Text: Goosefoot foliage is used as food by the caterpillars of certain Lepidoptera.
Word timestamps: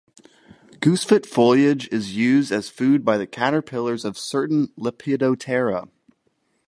Goosefoot 0.79 1.27
foliage 1.27 1.87
is 1.91 2.15
used 2.15 2.51
as 2.51 2.69
food 2.69 3.05
by 3.05 3.19
the 3.19 3.27
caterpillars 3.27 4.03
of 4.03 4.17
certain 4.17 4.73
Lepidoptera. 4.75 5.89